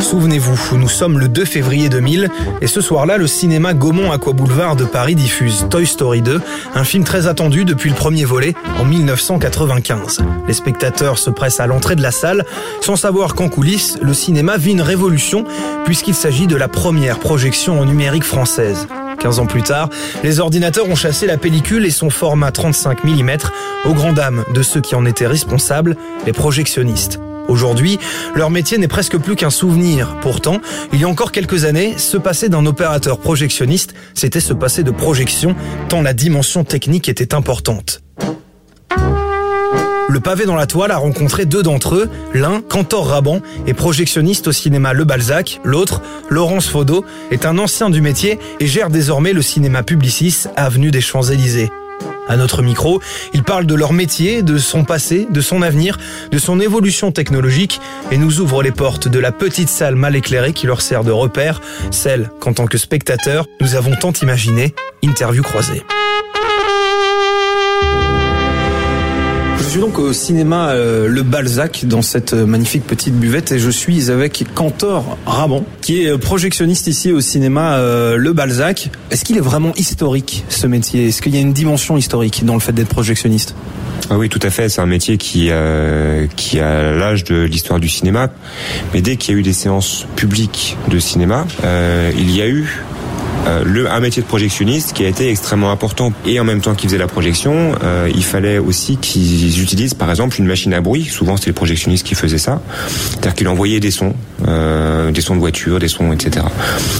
[0.00, 4.76] Souvenez-vous, nous sommes le 2 février 2000 et ce soir-là, le cinéma Gaumont Aqua Boulevard
[4.76, 6.40] de Paris diffuse Toy Story 2,
[6.74, 10.20] un film très attendu depuis le premier volet en 1995.
[10.46, 12.44] Les spectateurs se pressent à l'entrée de la salle
[12.80, 15.44] sans savoir qu'en coulisses, le cinéma vit une révolution
[15.84, 18.86] puisqu'il s'agit de la première projection en numérique française.
[19.18, 19.88] 15 ans plus tard,
[20.22, 23.30] les ordinateurs ont chassé la pellicule et son format 35 mm
[23.86, 27.18] aux grandes dames de ceux qui en étaient responsables, les projectionnistes.
[27.48, 27.98] Aujourd'hui,
[28.34, 30.16] leur métier n'est presque plus qu'un souvenir.
[30.20, 30.60] Pourtant,
[30.92, 34.90] il y a encore quelques années, se passer d'un opérateur projectionniste, c'était se passer de
[34.90, 35.54] projection,
[35.88, 38.02] tant la dimension technique était importante.
[40.08, 44.46] Le pavé dans la toile a rencontré deux d'entre eux, l'un, Cantor Raban, est projectionniste
[44.48, 49.32] au cinéma Le Balzac, l'autre, Laurence Faudot, est un ancien du métier et gère désormais
[49.32, 51.70] le cinéma Publicis, avenue des Champs-Élysées.
[52.28, 53.00] À notre micro,
[53.34, 55.98] ils parlent de leur métier, de son passé, de son avenir,
[56.30, 60.52] de son évolution technologique et nous ouvrent les portes de la petite salle mal éclairée
[60.52, 61.60] qui leur sert de repère,
[61.90, 65.82] celle qu'en tant que spectateur, nous avons tant imaginé, interview croisée.
[69.76, 73.68] Suis donc au cinéma euh, Le Balzac dans cette euh, magnifique petite buvette et je
[73.68, 77.78] suis avec Cantor Raban qui est euh, projectionniste ici au cinéma
[78.16, 78.88] Le Balzac.
[79.10, 81.08] Est-ce qu'il est vraiment historique ce métier?
[81.08, 83.54] Est-ce qu'il y a une dimension historique dans le fait d'être projectionniste?
[84.08, 84.70] Ah oui, tout à fait.
[84.70, 85.50] C'est un métier qui,
[86.36, 88.30] qui a l'âge de l'histoire du cinéma.
[88.94, 91.46] Mais dès qu'il y a eu des séances publiques de cinéma,
[92.16, 92.82] il y a eu
[93.64, 96.12] le, un métier de projectionniste qui a été extrêmement important.
[96.26, 100.10] Et en même temps qu'ils faisaient la projection, euh, il fallait aussi qu'ils utilisent par
[100.10, 101.04] exemple une machine à bruit.
[101.04, 102.60] Souvent c'était les projectionnistes qui faisaient ça.
[103.10, 104.14] C'est-à-dire qu'ils envoyaient des sons,
[104.48, 106.44] euh, des sons de voiture, des sons, etc.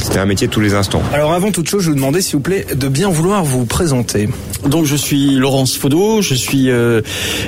[0.00, 1.02] C'était un métier de tous les instants.
[1.12, 4.28] Alors avant toute chose, je vous demandais s'il vous plaît de bien vouloir vous présenter.
[4.66, 7.02] Donc je suis Laurence Faudot, je suis euh,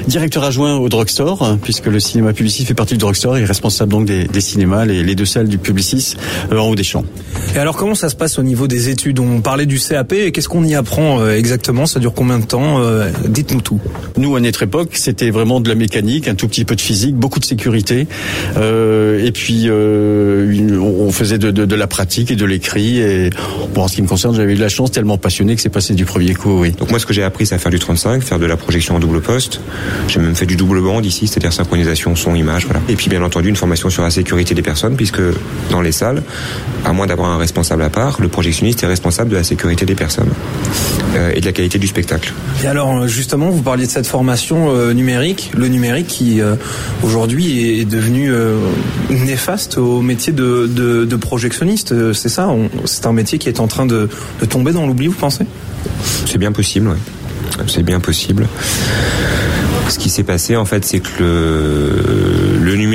[0.07, 4.07] directeur adjoint au Drugstore, puisque le cinéma Publicis fait partie du Drugstore et responsable donc
[4.07, 6.17] des, des cinémas, les, les deux salles du Publicis
[6.53, 7.05] euh, en haut des champs.
[7.55, 10.33] Et alors comment ça se passe au niveau des études On parlait du CAP et
[10.33, 11.87] qu'est-ce qu'on y apprend euh, exactement?
[11.87, 13.81] Ça dure combien de temps Euh, Dites-nous tout.
[14.17, 17.15] Nous, à notre époque, c'était vraiment de la mécanique, un tout petit peu de physique,
[17.15, 18.07] beaucoup de sécurité,
[18.57, 22.99] euh, et puis on faisait de, de, de la pratique et de l'écrit.
[23.01, 23.31] Et
[23.75, 25.69] bon, en ce qui me concerne, j'avais eu de la chance, tellement passionné que c'est
[25.69, 26.61] passé du premier coup.
[26.61, 26.73] Oui.
[26.73, 28.97] Donc moi, ce que j'ai appris, c'est à faire du 35, faire de la projection
[28.97, 29.61] en double poste.
[30.09, 32.67] J'ai même fait du double bande ici, c'est-à-dire synchronisation son-image.
[32.67, 32.81] Voilà.
[32.89, 35.21] Et puis, bien entendu, une formation sur la sécurité des personnes, puisque
[35.71, 36.23] dans les salles,
[36.85, 39.95] à moins d'avoir un responsable à part, le projectionniste est responsable de la sécurité des
[39.95, 40.31] personnes
[41.17, 42.33] euh, et de la qualité du spectacle.
[42.63, 46.55] Et alors euh, justement, vous parliez de cette formation euh, numérique, le numérique qui euh,
[47.03, 48.57] aujourd'hui est devenu euh,
[49.11, 51.93] néfaste au métier de, de, de projectionniste.
[51.93, 52.49] Euh, C'est ça
[52.85, 54.09] C'est un métier qui est en train de,
[54.41, 55.45] de tomber dans l'oubli, vous pensez?
[56.25, 57.65] C'est bien possible, oui.
[57.69, 58.47] C'est bien possible.
[59.89, 62.46] Ce qui s'est passé, en fait, c'est que le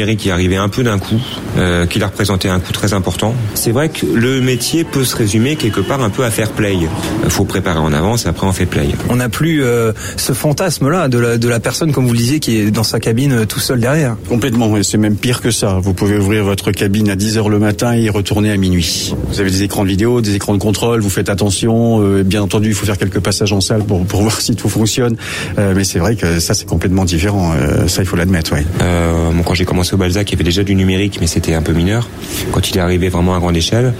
[0.01, 1.19] numérique est arrivé un peu d'un coup,
[1.57, 3.35] euh, qu'il a représenté un coût très important.
[3.53, 6.75] C'est vrai que le métier peut se résumer quelque part un peu à faire play.
[7.23, 8.87] Il faut préparer en avance et après on fait play.
[9.09, 12.39] On n'a plus euh, ce fantasme-là de la, de la personne, comme vous le disiez,
[12.39, 14.17] qui est dans sa cabine euh, tout seul derrière.
[14.27, 15.77] Complètement, et c'est même pire que ça.
[15.79, 19.13] Vous pouvez ouvrir votre cabine à 10 heures le matin et y retourner à minuit.
[19.29, 22.01] Vous avez des écrans de vidéo, des écrans de contrôle, vous faites attention.
[22.01, 24.69] euh, bien entendu, il faut faire quelques passages en salle pour, pour voir si tout
[24.69, 25.15] fonctionne.
[25.59, 27.53] Euh, mais c'est vrai que ça, c'est complètement différent.
[27.55, 28.61] Euh, ça, il faut l'admettre, oui.
[28.81, 31.61] Euh, quand j'ai commencé au Balzac, il y avait déjà du numérique, mais c'était un
[31.61, 32.07] peu mineur.
[32.51, 33.93] Quand il est arrivé vraiment à grande échelle,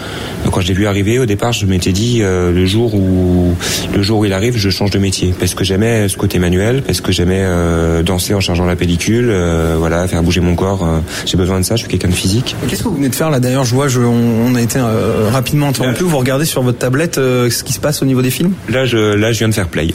[0.51, 3.55] quand je l'ai vu arriver, au départ, je m'étais dit euh, le jour où
[3.93, 6.81] le jour où il arrive, je change de métier parce que j'aimais ce côté manuel,
[6.81, 10.88] parce que j'aimais euh, danser en chargeant la pellicule, euh, voilà, faire bouger mon corps.
[11.25, 11.75] j'ai besoin de ça.
[11.75, 12.55] Je suis quelqu'un de physique.
[12.67, 14.79] Qu'est-ce que vous venez de faire là D'ailleurs, je vois, je, on, on a été
[15.31, 16.03] rapidement interrompu.
[16.03, 18.53] Vous regardez sur votre tablette ce qui se passe au niveau des films?
[18.69, 19.93] Là, je là, je viens de faire play.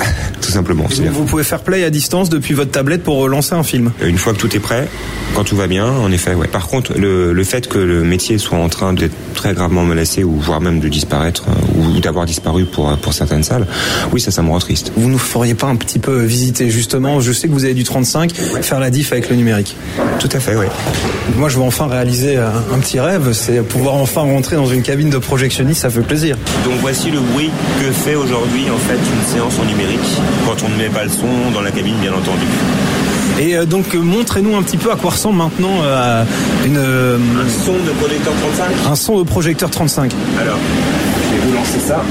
[0.40, 0.86] tout simplement.
[0.88, 1.10] bien.
[1.10, 3.92] Vous pouvez faire play à distance depuis votre tablette pour lancer un film.
[4.02, 4.88] Une fois que tout est prêt,
[5.34, 6.48] quand tout va bien, en effet, ouais.
[6.48, 10.24] Par contre, le, le fait que le métier soit en train d'être très gravement menacé
[10.24, 13.66] ou voire même de disparaître euh, ou d'avoir disparu pour pour certaines salles,
[14.12, 14.92] oui, ça, ça me rend triste.
[14.96, 17.20] Vous nous feriez pas un petit peu visiter justement?
[17.20, 19.76] Je sais que vous avez du 35, faire la diff avec le numérique.
[20.18, 20.66] Tout à fait, oui.
[21.36, 24.82] Moi, je veux enfin réaliser un, un petit rêve, c'est pouvoir enfin rentrer dans une
[24.82, 26.36] cabine de projectionniste, ça fait plaisir.
[26.64, 27.50] Donc voici le bruit
[27.80, 29.87] que fait aujourd'hui en fait une séance en numérique
[30.46, 32.46] quand on ne met pas le son dans la cabine, bien entendu.
[33.38, 36.24] Et euh, donc, euh, montrez-nous un petit peu à quoi ressemble maintenant euh,
[36.66, 38.90] une, euh, Un son de projecteur 35.
[38.90, 40.12] un son de projecteur 35.
[40.40, 40.58] Alors,
[41.30, 42.02] je vais vous lancer ça.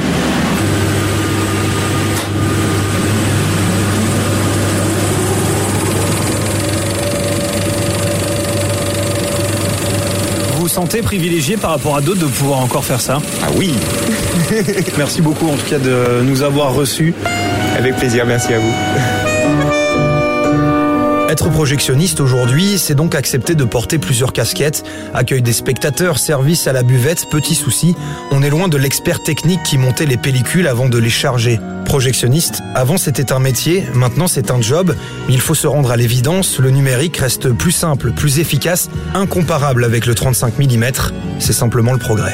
[10.53, 13.21] Vous vous sentez privilégié par rapport à d'autres de pouvoir encore faire ça?
[13.43, 13.73] Ah oui,
[14.97, 17.13] Merci beaucoup en tout cas de nous avoir reçus.
[17.77, 18.73] Avec plaisir, merci à vous.
[21.29, 24.83] Être projectionniste aujourd'hui, c'est donc accepter de porter plusieurs casquettes.
[25.13, 27.95] Accueil des spectateurs, service à la buvette, petit souci.
[28.31, 31.59] On est loin de l'expert technique qui montait les pellicules avant de les charger.
[31.85, 34.95] Projectionniste, avant c'était un métier, maintenant c'est un job.
[35.27, 39.83] Mais il faut se rendre à l'évidence, le numérique reste plus simple, plus efficace, incomparable
[39.83, 40.85] avec le 35 mm.
[41.39, 42.33] C'est simplement le progrès.